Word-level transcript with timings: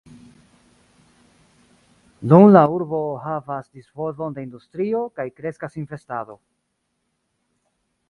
Nun 2.31 2.47
la 2.55 2.65
urbo 2.79 3.03
havas 3.27 3.69
disvolvon 3.77 4.39
de 4.41 4.49
industrio, 4.49 5.05
kaj 5.21 5.29
kreskas 5.41 5.81
investado. 5.87 6.43